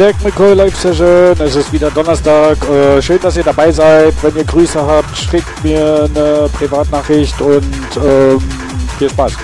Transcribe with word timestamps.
Zack 0.00 0.24
McCoy 0.24 0.54
Live 0.54 0.78
Session. 0.78 1.36
Es 1.38 1.56
ist 1.56 1.70
wieder 1.74 1.90
Donnerstag. 1.90 2.56
Äh, 2.70 3.02
schön, 3.02 3.20
dass 3.20 3.36
ihr 3.36 3.42
dabei 3.42 3.70
seid. 3.70 4.14
Wenn 4.22 4.34
ihr 4.34 4.44
Grüße 4.44 4.80
habt, 4.80 5.14
schickt 5.14 5.62
mir 5.62 6.08
eine 6.08 6.48
Privatnachricht 6.54 7.38
und 7.42 7.62
ähm, 8.02 8.40
viel 8.98 9.10
Spaß. 9.10 9.34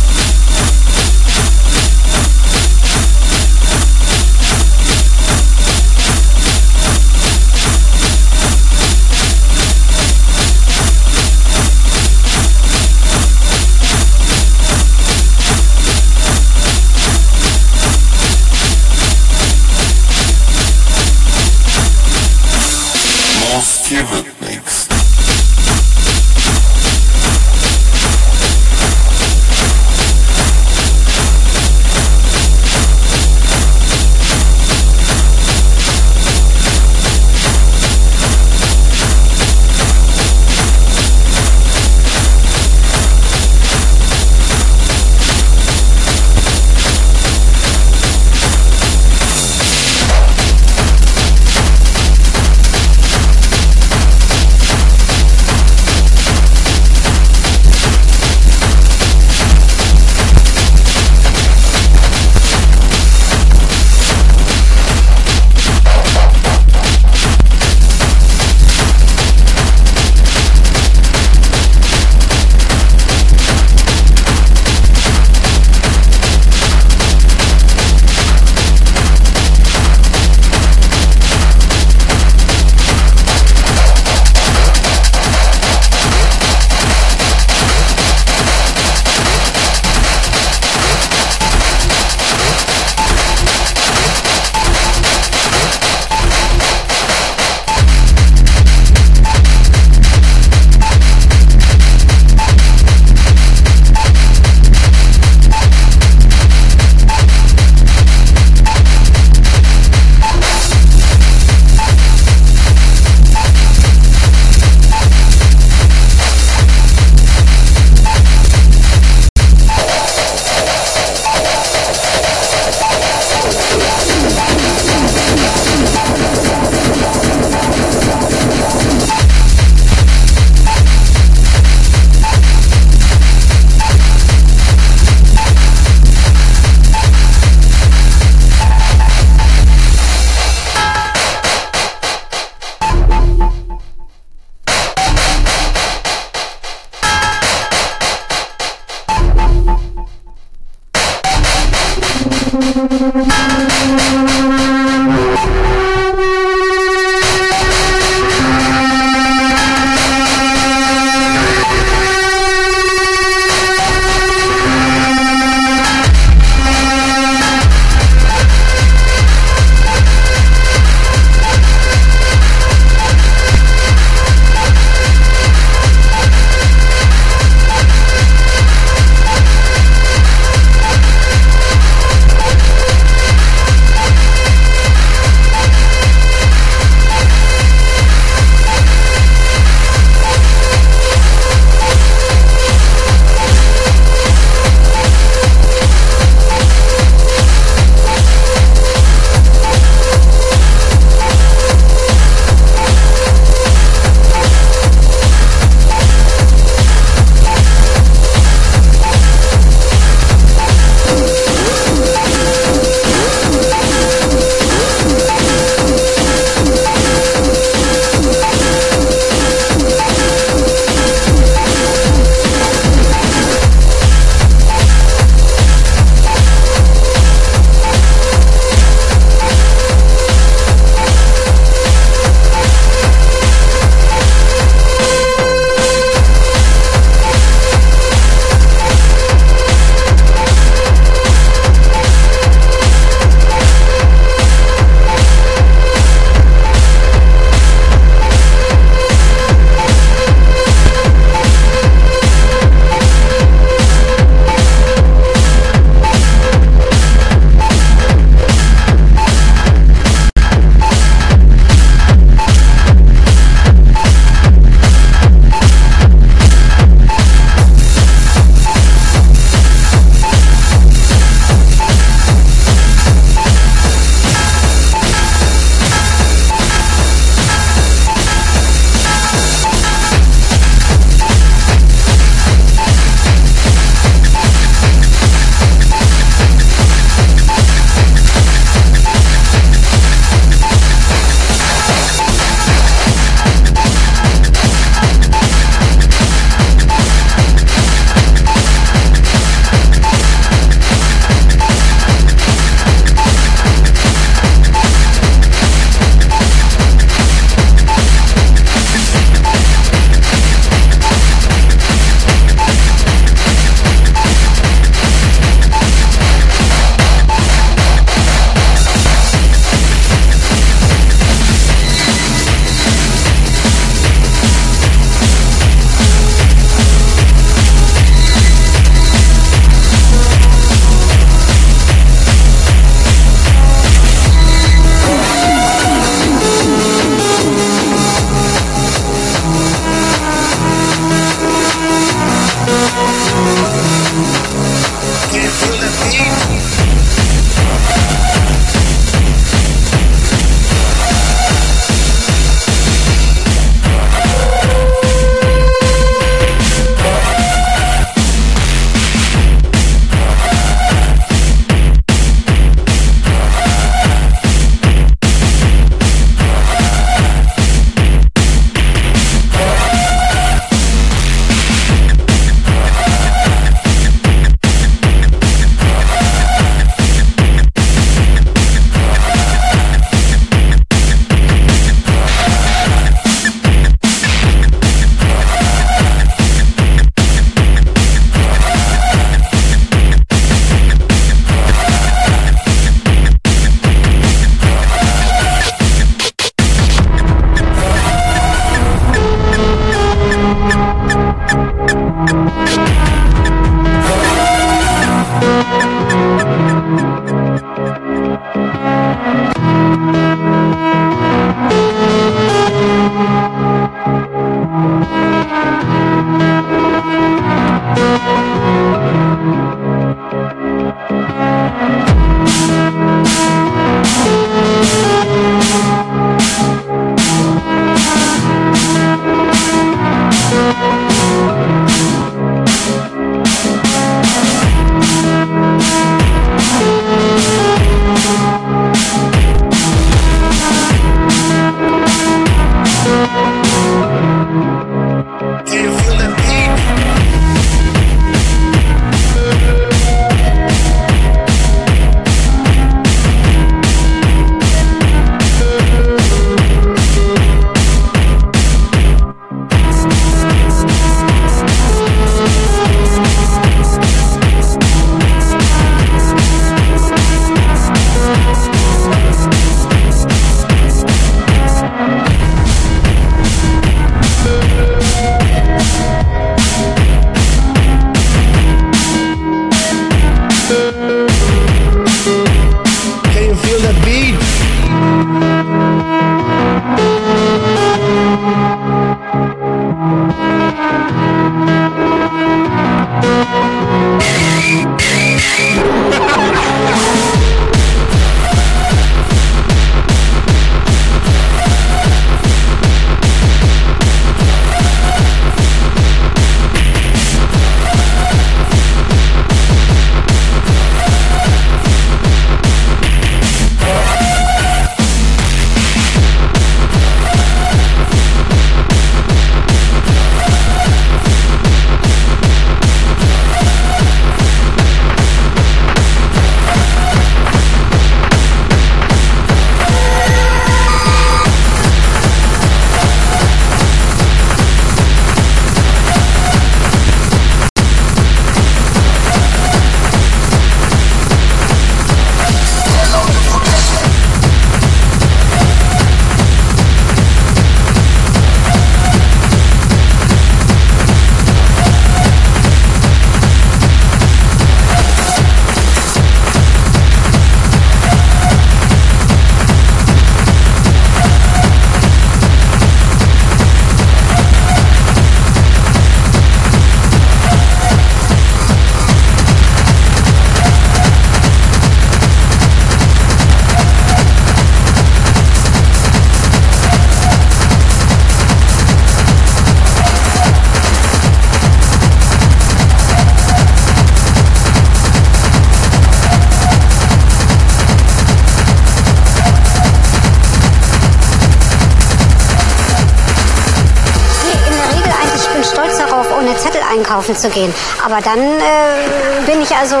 Zu 597.42 597.50
gehen. 597.50 597.74
Aber 598.04 598.20
dann 598.22 598.38
äh, 598.38 599.44
bin 599.44 599.60
ich 599.60 599.74
also 599.74 599.96
äh, 599.96 600.00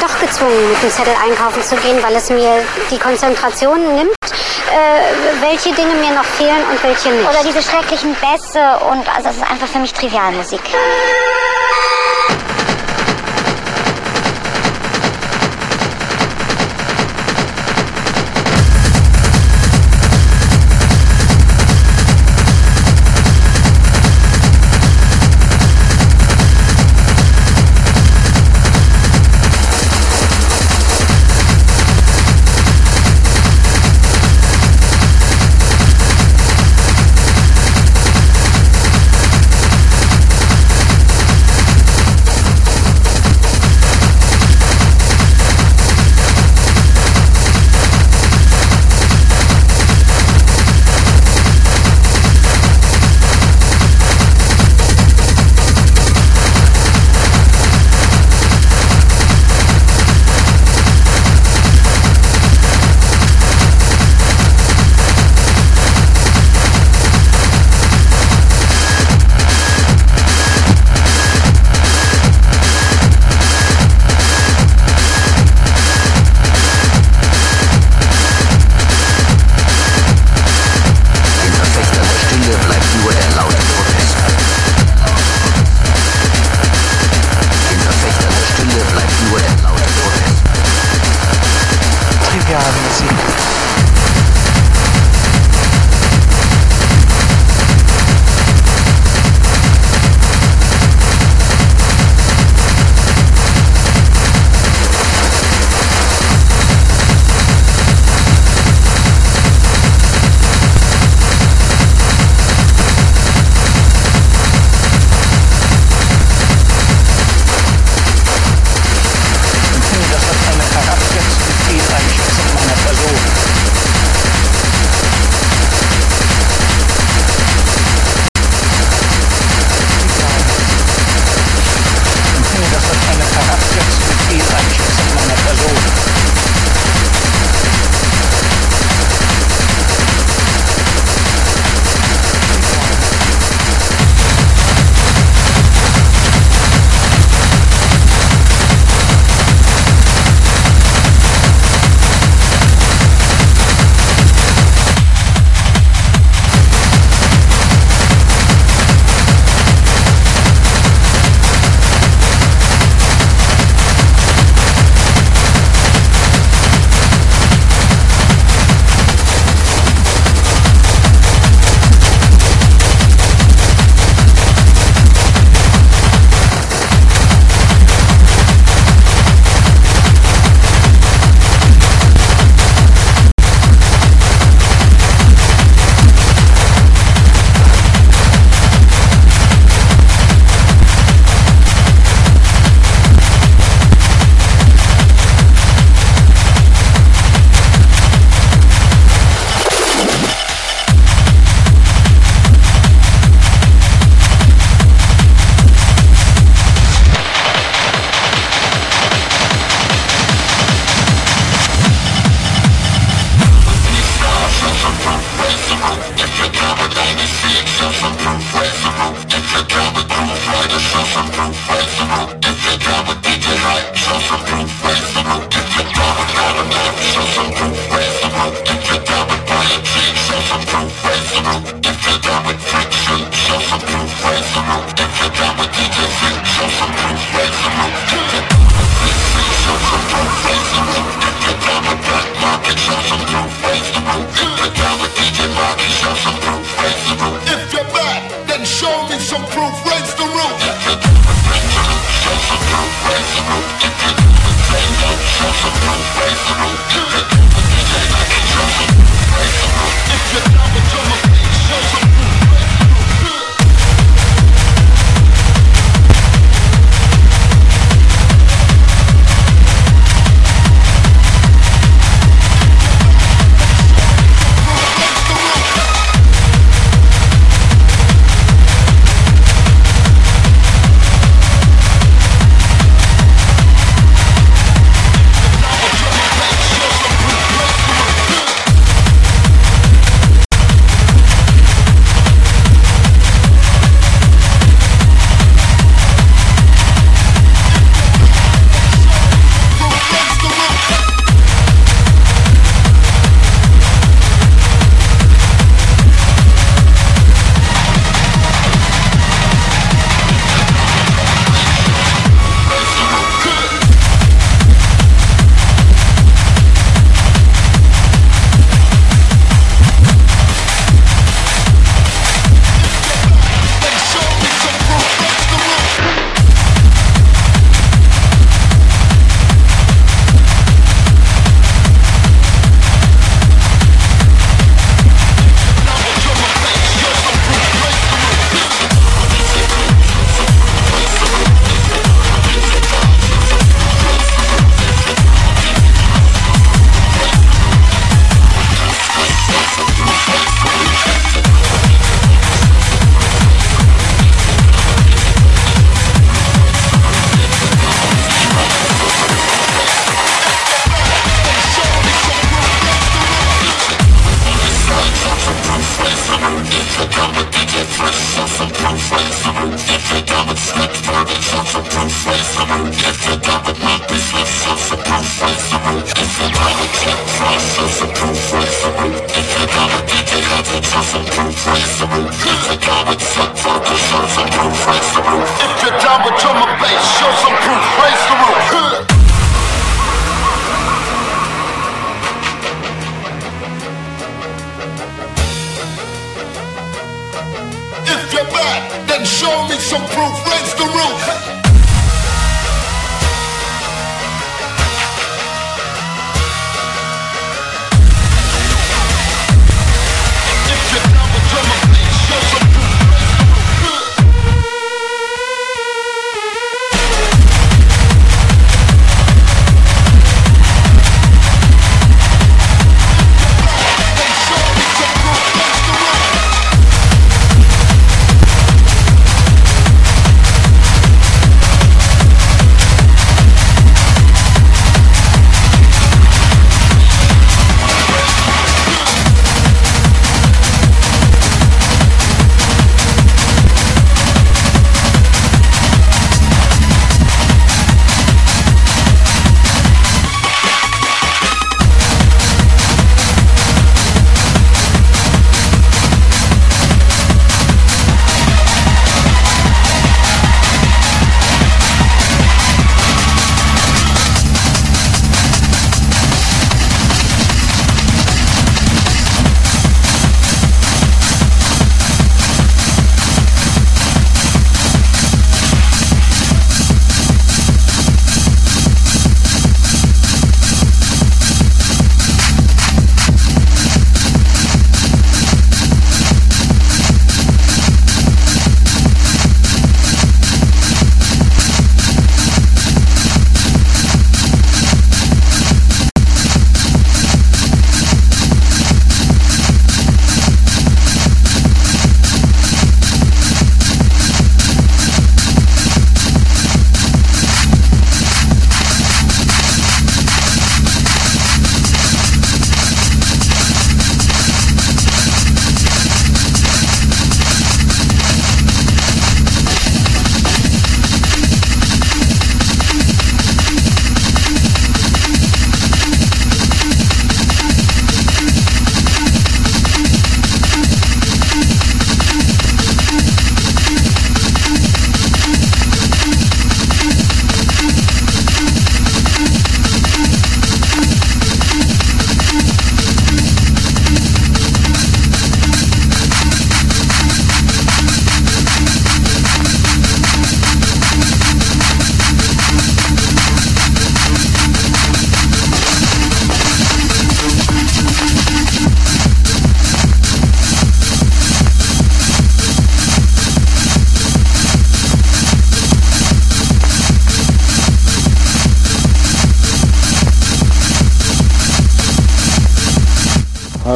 doch 0.00 0.20
gezwungen, 0.20 0.70
mit 0.70 0.82
dem 0.82 0.90
Zettel 0.90 1.14
einkaufen 1.24 1.62
zu 1.62 1.76
gehen, 1.76 2.02
weil 2.02 2.14
es 2.14 2.28
mir 2.28 2.62
die 2.90 2.98
Konzentration 2.98 3.96
nimmt, 3.96 4.10
äh, 4.20 5.40
welche 5.40 5.72
Dinge 5.74 5.94
mir 5.94 6.12
noch 6.12 6.24
fehlen 6.24 6.62
und 6.70 6.82
welche 6.82 7.08
nicht. 7.08 7.28
Oder 7.28 7.42
diese 7.42 7.62
schrecklichen 7.62 8.14
Bässe 8.14 8.60
und 8.90 9.08
also 9.16 9.30
es 9.30 9.36
ist 9.36 9.50
einfach 9.50 9.66
für 9.66 9.78
mich 9.78 9.92
Trivialmusik. 9.92 10.60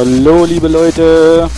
Hallo, 0.04 0.44
liebe 0.44 0.66
Leute. 0.66 1.48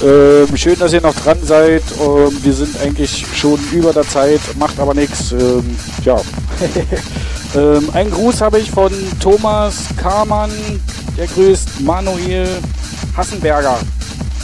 Ähm, 0.00 0.56
schön, 0.56 0.78
dass 0.78 0.92
ihr 0.92 1.00
noch 1.00 1.16
dran 1.16 1.38
seid. 1.42 1.82
Ähm, 2.00 2.38
wir 2.44 2.52
sind 2.52 2.80
eigentlich 2.80 3.26
schon 3.34 3.58
über 3.72 3.92
der 3.92 4.04
Zeit, 4.04 4.40
macht 4.56 4.78
aber 4.78 4.94
nichts. 4.94 5.32
Ähm, 5.32 5.76
ja. 6.04 6.16
ähm, 7.56 7.90
einen 7.92 8.12
Gruß 8.12 8.40
habe 8.40 8.60
ich 8.60 8.70
von 8.70 8.92
Thomas 9.18 9.86
Kamann. 9.96 10.52
Der 11.16 11.26
grüßt 11.26 11.80
Manuel 11.80 12.46
Hassenberger. 13.16 13.80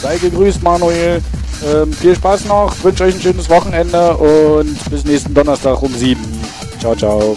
Sei 0.03 0.19
gegrüßt, 0.19 0.61
Manuel. 0.61 1.23
Ähm, 1.65 1.93
viel 1.93 2.17
Spaß 2.17 2.47
noch, 2.47 2.75
wünsche 2.83 3.05
euch 3.05 3.15
ein 3.15 3.21
schönes 3.21 3.49
Wochenende 3.49 4.17
und 4.17 4.91
bis 4.91 5.05
nächsten 5.05 5.33
Donnerstag 5.33 5.81
um 5.81 5.95
7. 5.95 6.21
Ciao, 6.81 6.97
ciao. 6.97 7.37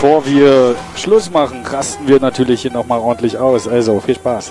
Bevor 0.00 0.24
wir 0.24 0.76
Schluss 0.96 1.30
machen, 1.30 1.62
rasten 1.62 2.08
wir 2.08 2.20
natürlich 2.20 2.62
hier 2.62 2.72
nochmal 2.72 3.00
ordentlich 3.00 3.36
aus. 3.36 3.68
Also, 3.68 4.00
viel 4.00 4.14
Spaß. 4.14 4.50